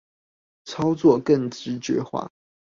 [0.65, 2.27] 操作更直覺化